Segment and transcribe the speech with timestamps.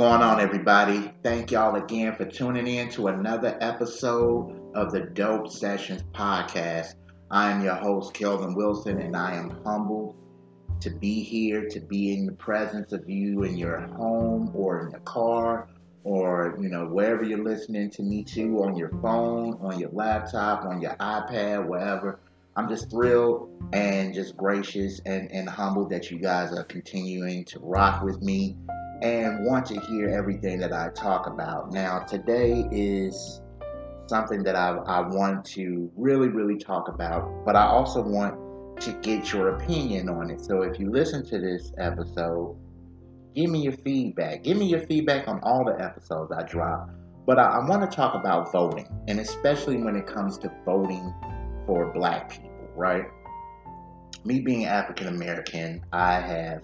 [0.00, 1.12] Going on, everybody?
[1.22, 6.94] Thank y'all again for tuning in to another episode of the Dope Sessions podcast.
[7.30, 10.16] I am your host, Kelvin Wilson, and I am humbled
[10.80, 14.90] to be here, to be in the presence of you in your home or in
[14.90, 15.68] the car
[16.02, 20.64] or, you know, wherever you're listening to me to on your phone, on your laptop,
[20.64, 22.20] on your iPad, wherever.
[22.56, 27.58] I'm just thrilled and just gracious and, and humbled that you guys are continuing to
[27.58, 28.56] rock with me
[29.02, 31.72] and want to hear everything that I talk about.
[31.72, 33.40] Now, today is
[34.06, 38.92] something that I, I want to really, really talk about, but I also want to
[39.02, 40.40] get your opinion on it.
[40.40, 42.56] So if you listen to this episode,
[43.34, 44.42] give me your feedback.
[44.42, 46.90] Give me your feedback on all the episodes I drop.
[47.26, 51.14] But I, I want to talk about voting, and especially when it comes to voting
[51.66, 53.04] for black people, right?
[54.24, 56.62] Me being African American, I have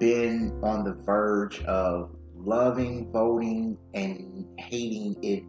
[0.00, 5.44] been on the verge of loving voting and hating it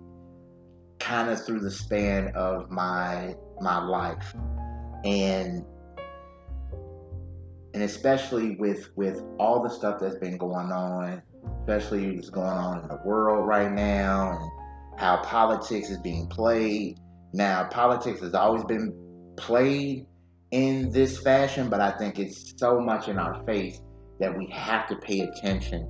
[1.00, 4.36] kind of through the span of my my life.
[5.04, 5.66] And
[7.74, 11.24] and especially with with all the stuff that's been going on
[11.62, 17.00] especially what's going on in the world right now and how politics is being played.
[17.34, 18.94] Now politics has always been
[19.38, 20.06] played
[20.52, 23.80] in this fashion but i think it's so much in our face
[24.22, 25.90] that we have to pay attention.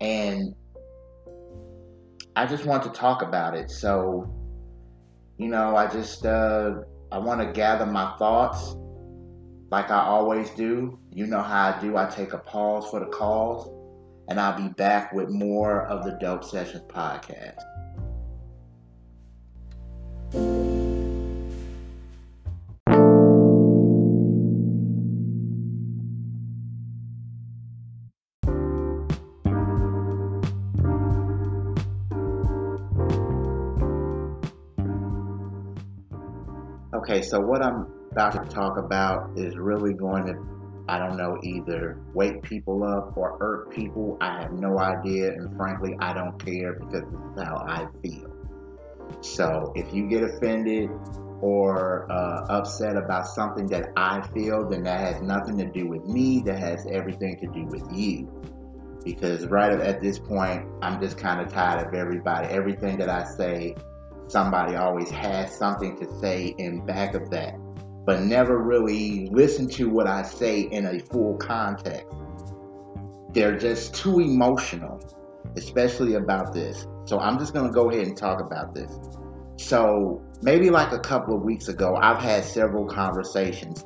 [0.00, 0.54] And
[2.34, 3.70] I just want to talk about it.
[3.70, 4.32] So,
[5.36, 8.74] you know, I just uh, I want to gather my thoughts
[9.70, 10.98] like I always do.
[11.10, 11.96] You know how I do.
[11.96, 13.68] I take a pause for the cause,
[14.28, 17.58] and I'll be back with more of the Dope Sessions podcast.
[37.22, 40.34] So what I'm about to talk about is really going to,
[40.88, 44.18] I don't know, either wake people up or irk people.
[44.20, 48.28] I have no idea, and frankly, I don't care because this is how I feel.
[49.20, 50.90] So if you get offended
[51.40, 56.04] or uh, upset about something that I feel, then that has nothing to do with
[56.04, 56.42] me.
[56.44, 58.30] That has everything to do with you.
[59.04, 62.46] Because right at this point, I'm just kind of tired of everybody.
[62.48, 63.74] Everything that I say
[64.32, 67.54] somebody always has something to say in back of that,
[68.06, 72.06] but never really listen to what I say in a full context.
[73.32, 75.00] They're just too emotional,
[75.56, 76.86] especially about this.
[77.04, 78.90] So I'm just going to go ahead and talk about this.
[79.56, 83.84] So maybe like a couple of weeks ago, I've had several conversations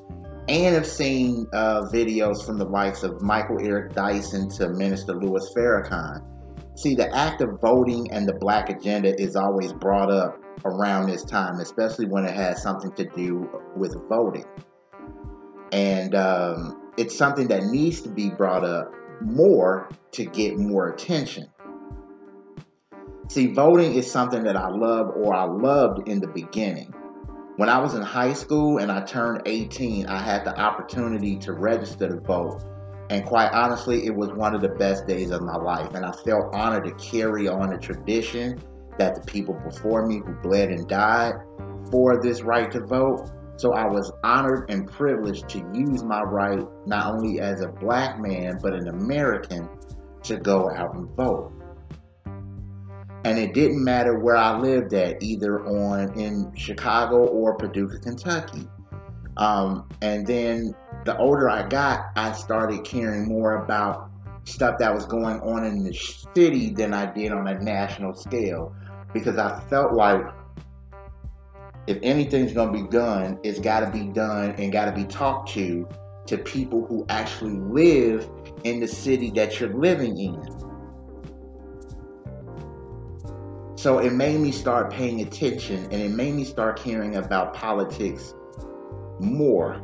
[0.48, 5.52] and have seen uh, videos from the likes of Michael Eric Dyson to Minister Louis
[5.56, 6.24] Farrakhan
[6.76, 11.24] See, the act of voting and the black agenda is always brought up around this
[11.24, 14.44] time, especially when it has something to do with voting.
[15.72, 18.92] And um, it's something that needs to be brought up
[19.22, 21.48] more to get more attention.
[23.30, 26.92] See, voting is something that I love or I loved in the beginning.
[27.56, 31.54] When I was in high school and I turned 18, I had the opportunity to
[31.54, 32.62] register to vote
[33.08, 35.94] and quite honestly, it was one of the best days of my life.
[35.94, 38.60] And I felt honored to carry on a tradition
[38.98, 41.34] that the people before me who bled and died
[41.90, 43.30] for this right to vote.
[43.58, 48.18] So I was honored and privileged to use my right not only as a black
[48.18, 49.68] man, but an American
[50.24, 51.52] to go out and vote.
[53.24, 58.68] And it didn't matter where I lived at, either on in Chicago or Paducah, Kentucky.
[59.36, 60.74] Um, and then
[61.06, 64.10] the older I got, I started caring more about
[64.44, 65.94] stuff that was going on in the
[66.34, 68.74] city than I did on a national scale
[69.12, 70.24] because I felt like
[71.86, 75.04] if anything's going to be done, it's got to be done and got to be
[75.04, 75.88] talked to
[76.26, 78.28] to people who actually live
[78.64, 80.42] in the city that you're living in.
[83.76, 88.34] So it made me start paying attention and it made me start caring about politics
[89.20, 89.80] more.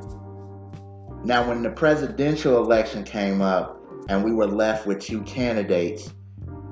[1.24, 6.12] Now, when the presidential election came up and we were left with two candidates,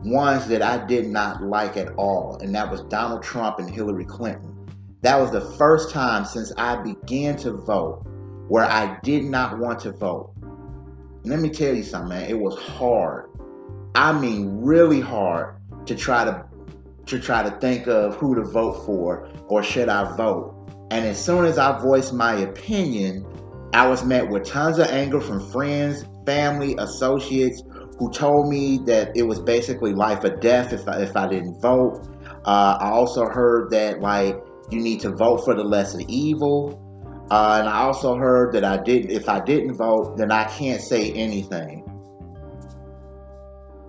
[0.05, 4.05] ones that I did not like at all, and that was Donald Trump and Hillary
[4.05, 4.67] Clinton.
[5.03, 8.05] That was the first time since I began to vote
[8.49, 10.33] where I did not want to vote.
[10.43, 13.31] And let me tell you something, man, it was hard.
[13.95, 15.57] I mean, really hard
[15.87, 16.45] to try to
[17.07, 20.55] to try to think of who to vote for or should I vote.
[20.91, 23.27] And as soon as I voiced my opinion,
[23.73, 27.63] I was met with tons of anger from friends, family, associates
[27.99, 31.61] who told me that it was basically life or death if I, if I didn't
[31.61, 32.09] vote.
[32.47, 34.37] Uh, I also heard that like
[34.71, 36.81] you need to vote for the lesser evil.
[37.31, 39.11] Uh, and I also heard that I didn't.
[39.11, 41.87] If I didn't vote, then I can't say anything.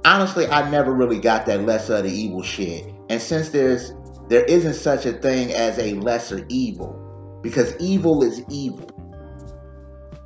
[0.06, 2.86] Honestly, I never really got that lesser of the evil shit.
[3.10, 3.94] And since there's
[4.28, 8.91] there isn't such a thing as a lesser evil, because evil is evil.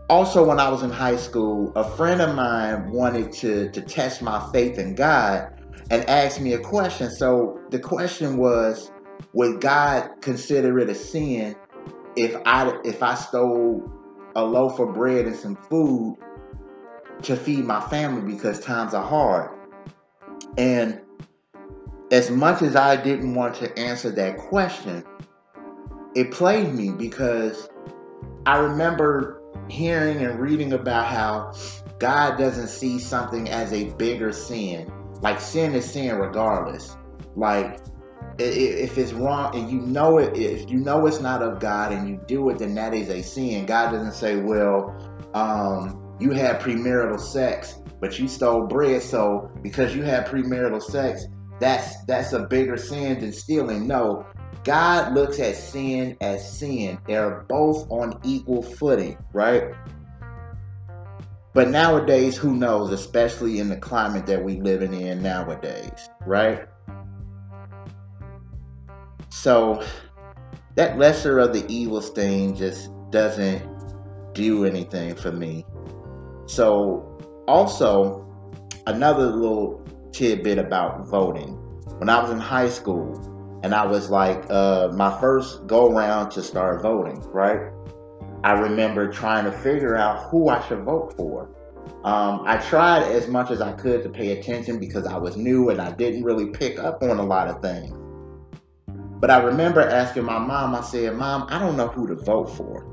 [0.07, 4.21] Also, when I was in high school, a friend of mine wanted to, to test
[4.21, 5.51] my faith in God
[5.89, 7.09] and asked me a question.
[7.09, 8.91] So the question was,
[9.33, 11.55] would God consider it a sin
[12.15, 13.89] if I if I stole
[14.35, 16.17] a loaf of bread and some food
[17.23, 19.49] to feed my family because times are hard?
[20.57, 21.01] And
[22.11, 25.03] as much as I didn't want to answer that question,
[26.13, 27.67] it played me because
[28.45, 31.53] I remember hearing and reading about how
[31.99, 34.91] God doesn't see something as a bigger sin.
[35.21, 36.97] Like sin is sin regardless.
[37.35, 37.79] Like
[38.37, 42.09] if it's wrong and you know it, if you know it's not of God and
[42.09, 43.65] you do it, then that is a sin.
[43.65, 44.95] God doesn't say, well,
[45.33, 51.25] um, you had premarital sex, but you stole bread, so because you had premarital sex,
[51.59, 53.87] that's that's a bigger sin than stealing.
[53.87, 54.25] No,
[54.63, 56.97] God looks at sin as sin.
[57.07, 59.73] They're both on equal footing, right?
[61.53, 66.67] But nowadays, who knows, especially in the climate that we're living in nowadays, right?
[69.29, 69.83] So
[70.75, 73.63] that lesser of the evils thing just doesn't
[74.33, 75.65] do anything for me.
[76.47, 77.17] So
[77.47, 78.27] also
[78.87, 79.81] another little
[80.11, 81.53] tidbit about voting.
[81.99, 83.34] When I was in high school,
[83.65, 87.71] and I was like, uh, my first go round to start voting, right?
[88.43, 91.49] I remember trying to figure out who I should vote for.
[92.03, 95.71] Um, I tried as much as I could to pay attention because I was new
[95.71, 97.91] and I didn't really pick up on a lot of things.
[99.19, 102.51] But I remember asking my mom, I said, Mom, I don't know who to vote
[102.55, 102.85] for.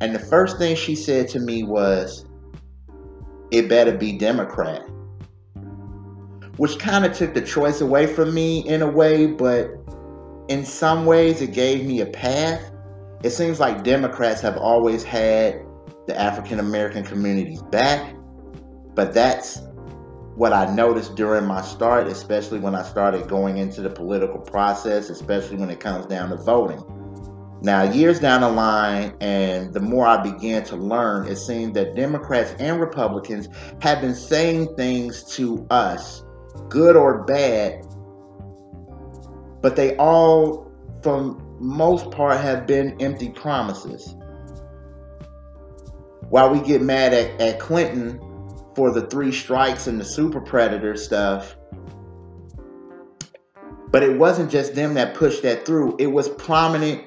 [0.00, 2.24] And the first thing she said to me was,
[3.50, 4.88] It better be Democrat
[6.56, 9.70] which kind of took the choice away from me in a way, but
[10.48, 12.70] in some ways it gave me a path.
[13.22, 15.62] It seems like Democrats have always had
[16.06, 18.14] the African American communities back,
[18.94, 19.60] but that's
[20.36, 25.08] what I noticed during my start, especially when I started going into the political process,
[25.08, 26.82] especially when it comes down to voting.
[27.62, 31.96] Now, years down the line, and the more I began to learn, it seemed that
[31.96, 33.48] Democrats and Republicans
[33.80, 36.22] have been saying things to us
[36.68, 37.84] good or bad,
[39.62, 40.70] but they all,
[41.02, 44.14] for most part, have been empty promises.
[46.28, 48.20] While we get mad at, at Clinton
[48.74, 51.56] for the three strikes and the super predator stuff,
[53.90, 55.96] but it wasn't just them that pushed that through.
[55.98, 57.06] It was prominent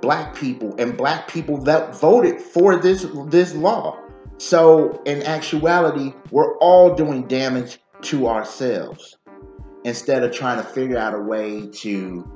[0.00, 3.98] black people and black people that voted for this this law.
[4.38, 9.16] So in actuality, we're all doing damage to ourselves
[9.84, 12.30] instead of trying to figure out a way to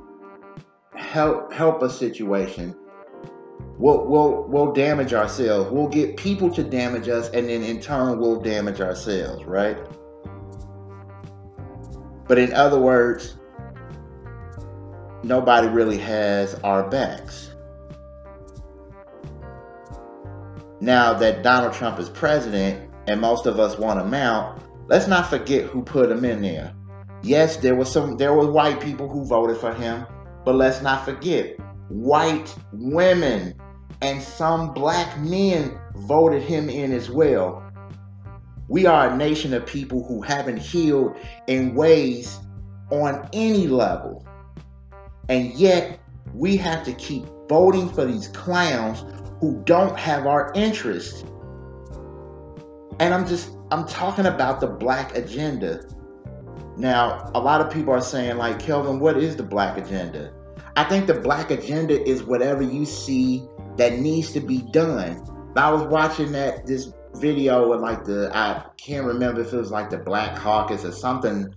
[0.95, 2.75] help help a situation.
[3.77, 5.71] We'll we'll we'll damage ourselves.
[5.71, 9.77] We'll get people to damage us and then in turn we'll damage ourselves right?
[12.27, 13.35] But in other words
[15.23, 17.51] nobody really has our backs.
[20.81, 25.29] Now that Donald Trump is president and most of us want him out let's not
[25.29, 26.73] forget who put him in there.
[27.21, 30.05] Yes, there was some there were white people who voted for him,
[30.43, 31.57] but let's not forget
[31.89, 33.53] white women
[34.01, 37.63] and some black men voted him in as well.
[38.67, 41.17] We are a nation of people who haven't healed
[41.47, 42.39] in ways
[42.89, 44.25] on any level.
[45.27, 45.99] And yet,
[46.33, 49.03] we have to keep voting for these clowns
[49.39, 51.23] who don't have our interests.
[52.99, 55.85] And I'm just I'm talking about the black agenda.
[56.77, 60.33] Now, a lot of people are saying, like, Kelvin, what is the black agenda?
[60.75, 63.43] I think the black agenda is whatever you see
[63.77, 65.23] that needs to be done.
[65.55, 69.71] I was watching that this video with like the I can't remember if it was
[69.71, 71.53] like the Black Caucus or something,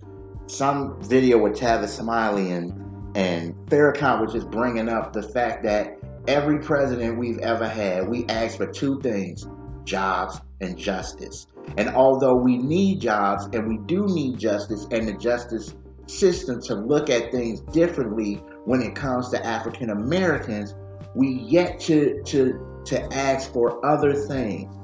[0.47, 2.73] some video with Tavis Smiley and
[3.15, 8.25] and Farrakhan was just bringing up the fact that every president we've ever had, we
[8.27, 9.47] asked for two things:
[9.85, 11.47] jobs and justice.
[11.77, 15.75] And although we need jobs and we do need justice and the justice
[16.07, 20.73] system to look at things differently when it comes to African Americans,
[21.15, 24.75] we yet to, to, to ask for other things.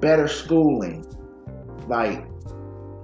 [0.00, 1.06] Better schooling,
[1.88, 2.26] like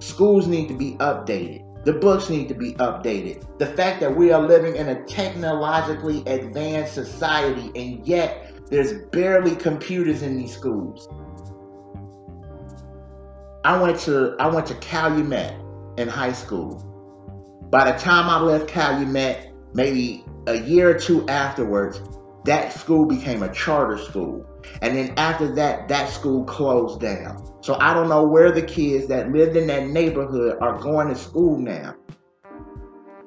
[0.01, 1.63] Schools need to be updated.
[1.85, 3.45] The books need to be updated.
[3.59, 9.55] The fact that we are living in a technologically advanced society and yet there's barely
[9.55, 11.07] computers in these schools.
[13.63, 15.53] I went to I went to Calumet
[15.97, 16.87] in high school.
[17.71, 22.01] By the time I left Calumet, maybe a year or two afterwards,
[22.45, 24.45] that school became a charter school.
[24.81, 27.37] And then after that, that school closed down.
[27.61, 31.15] So I don't know where the kids that lived in that neighborhood are going to
[31.15, 31.95] school now.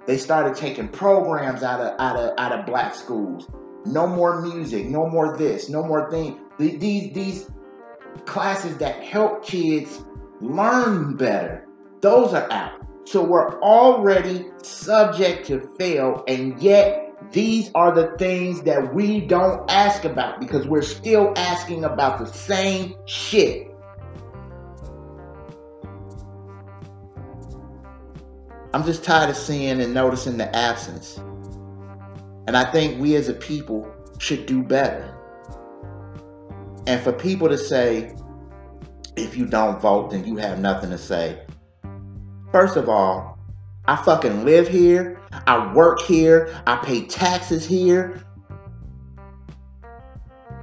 [0.06, 3.48] They started taking programs out of out of out of black schools.
[3.86, 6.40] No more music, no more this, no more thing.
[6.58, 7.50] These these
[8.26, 10.00] classes that help kids
[10.40, 11.66] learn better,
[12.00, 12.80] those are out.
[13.06, 19.70] So we're already subject to fail, and yet these are the things that we don't
[19.70, 23.70] ask about because we're still asking about the same shit.
[28.72, 31.18] I'm just tired of seeing and noticing the absence.
[32.46, 33.88] And I think we as a people
[34.18, 35.16] should do better.
[36.86, 38.14] And for people to say,
[39.16, 41.38] if you don't vote, then you have nothing to say.
[42.52, 43.38] First of all,
[43.86, 45.20] I fucking live here.
[45.46, 46.54] I work here.
[46.66, 48.24] I pay taxes here.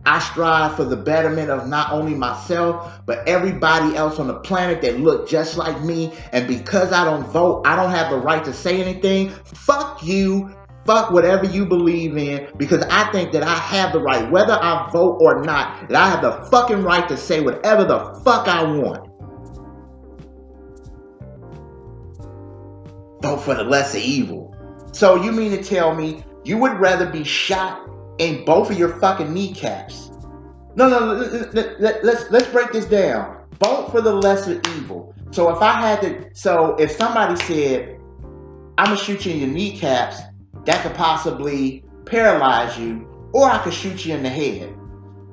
[0.05, 4.81] I strive for the betterment of not only myself, but everybody else on the planet
[4.81, 6.11] that look just like me.
[6.31, 9.29] And because I don't vote, I don't have the right to say anything.
[9.29, 10.55] Fuck you.
[10.85, 14.89] Fuck whatever you believe in because I think that I have the right, whether I
[14.91, 18.63] vote or not, that I have the fucking right to say whatever the fuck I
[18.63, 19.07] want.
[23.21, 24.55] Vote for the lesser evil.
[24.91, 28.97] So you mean to tell me you would rather be shot in both of your
[28.99, 30.11] fucking kneecaps?
[30.75, 31.13] No, no,
[31.53, 33.45] let, let, let's let's break this down.
[33.59, 35.13] Vote for the lesser evil.
[35.31, 37.99] So if I had to, so if somebody said,
[38.77, 40.21] "I'm gonna shoot you in your kneecaps,"
[40.65, 44.75] that could possibly paralyze you, or I could shoot you in the head.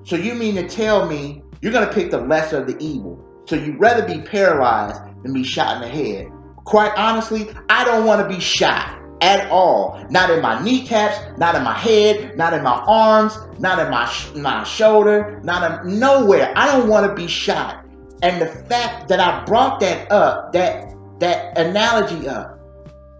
[0.04, 3.24] So you mean to tell me you're gonna pick the lesser of the evil?
[3.46, 6.28] So you'd rather be paralyzed than be shot in the head?
[6.64, 10.04] Quite honestly, I don't want to be shot at all.
[10.10, 14.04] Not in my kneecaps, not in my head, not in my arms, not in my
[14.04, 16.52] sh- my shoulder, not in nowhere.
[16.56, 17.84] I don't want to be shot.
[18.22, 22.57] And the fact that I brought that up, that that analogy up,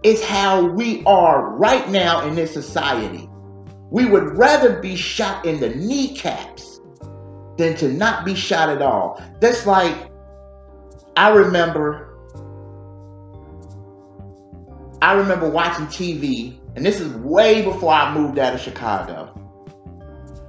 [0.03, 3.29] is how we are right now in this society.
[3.91, 6.79] We would rather be shot in the kneecaps
[7.57, 9.21] than to not be shot at all.
[9.41, 10.09] That's like
[11.17, 12.05] I remember
[15.01, 19.33] I remember watching TV, and this is way before I moved out of Chicago.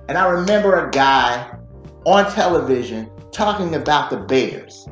[0.09, 1.57] And I remember a guy
[2.04, 4.88] on television talking about the Bears.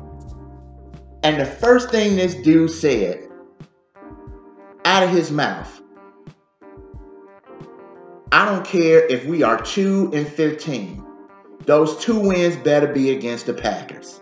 [1.23, 3.28] And the first thing this dude said
[4.89, 5.79] out of his mouth
[8.31, 11.03] I don't care if we are 2 and 15.
[11.65, 14.21] Those two wins better be against the Packers.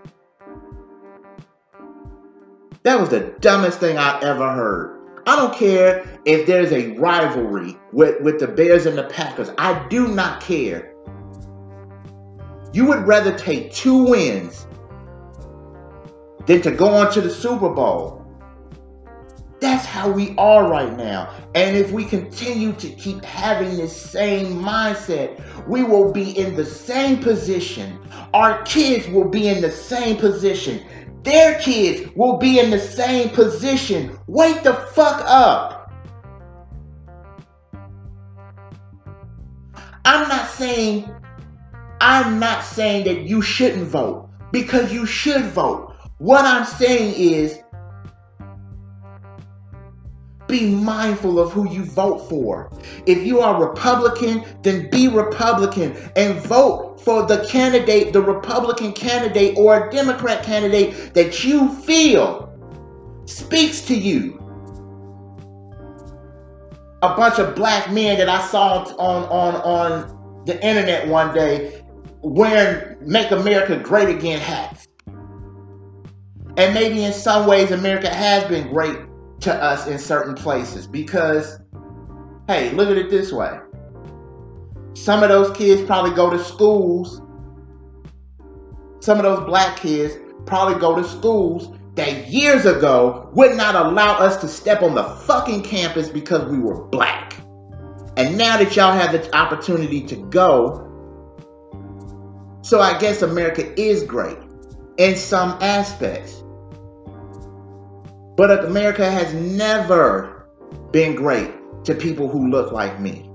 [2.83, 5.21] That was the dumbest thing I ever heard.
[5.25, 9.51] I don't care if there's a rivalry with, with the Bears and the Packers.
[9.57, 10.93] I do not care.
[12.71, 14.65] You would rather take two wins
[16.45, 18.16] than to go on to the Super Bowl.
[19.59, 21.33] That's how we are right now.
[21.55, 26.65] And if we continue to keep having this same mindset, we will be in the
[26.65, 27.99] same position.
[28.33, 30.85] Our kids will be in the same position.
[31.23, 34.17] Their kids will be in the same position.
[34.27, 35.91] Wake the fuck up.
[40.05, 41.09] I'm not saying
[41.99, 45.95] I'm not saying that you shouldn't vote because you should vote.
[46.19, 47.59] What I'm saying is
[50.47, 52.71] be mindful of who you vote for.
[53.05, 59.57] If you are Republican, then be Republican and vote for the candidate, the Republican candidate
[59.57, 62.53] or a Democrat candidate that you feel
[63.25, 64.35] speaks to you.
[67.03, 71.83] A bunch of black men that I saw on on on the internet one day
[72.21, 74.87] wearing "Make America Great Again" hats.
[76.57, 78.97] And maybe in some ways America has been great
[79.41, 81.59] to us in certain places because,
[82.47, 83.59] hey, look at it this way.
[84.93, 87.21] Some of those kids probably go to schools,
[88.99, 90.15] some of those black kids
[90.45, 95.03] probably go to schools that years ago would not allow us to step on the
[95.03, 97.35] fucking campus because we were black.
[98.17, 100.83] And now that y'all have the opportunity to go,
[102.61, 104.37] so I guess America is great
[104.97, 106.43] in some aspects.
[108.37, 110.47] But America has never
[110.91, 111.51] been great
[111.85, 113.27] to people who look like me.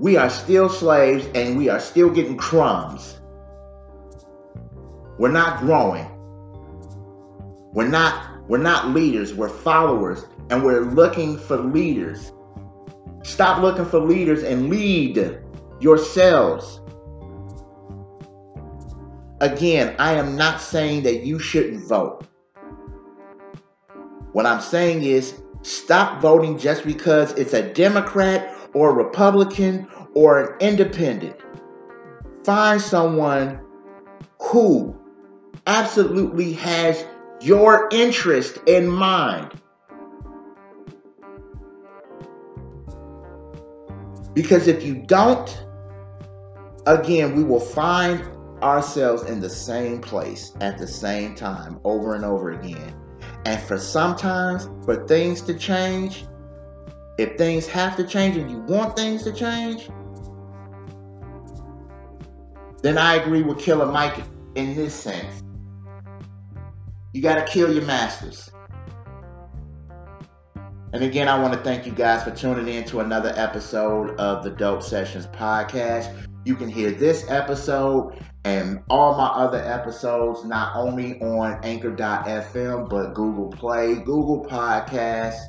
[0.00, 3.20] We are still slaves and we are still getting crumbs.
[5.16, 6.10] We're not growing.
[7.72, 12.32] We're not we're not leaders, we're followers and we're looking for leaders.
[13.22, 15.38] Stop looking for leaders and lead
[15.80, 16.80] yourselves.
[19.40, 22.26] Again, I am not saying that you shouldn't vote.
[24.32, 30.40] What I'm saying is stop voting just because it's a Democrat or a Republican or
[30.40, 31.36] an independent.
[32.44, 33.60] Find someone
[34.40, 34.98] who
[35.66, 37.04] absolutely has
[37.40, 39.52] your interest in mind.
[44.32, 45.66] Because if you don't,
[46.86, 48.22] again, we will find
[48.62, 52.94] ourselves in the same place at the same time over and over again.
[53.44, 56.26] And for sometimes, for things to change,
[57.18, 59.88] if things have to change and you want things to change,
[62.82, 64.22] then I agree with Killer Mike
[64.54, 65.42] in this sense.
[67.12, 68.50] You got to kill your masters.
[70.92, 74.42] And again, I want to thank you guys for tuning in to another episode of
[74.44, 76.26] the Dope Sessions podcast.
[76.46, 83.14] You can hear this episode and all my other episodes not only on anchor.fm but
[83.14, 85.40] Google Play, Google Podcasts,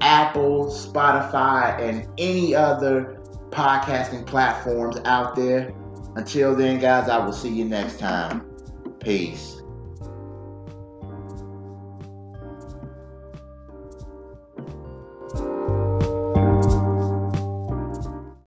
[0.00, 5.72] Apple, Spotify, and any other podcasting platforms out there.
[6.16, 8.50] Until then, guys, I will see you next time.
[8.98, 9.55] Peace.